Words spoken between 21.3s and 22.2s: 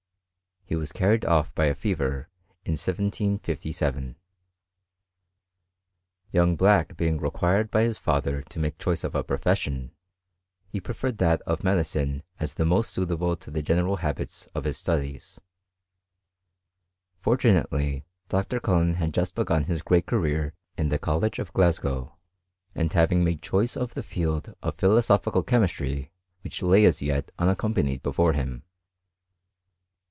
of Glasgow,